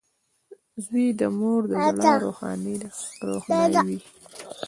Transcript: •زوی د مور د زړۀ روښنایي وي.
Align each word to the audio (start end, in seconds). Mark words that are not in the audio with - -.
•زوی 0.85 1.07
د 1.19 1.21
مور 1.37 1.61
د 1.69 1.71
زړۀ 1.95 2.13
روښنایي 2.23 3.77
وي. 3.87 3.99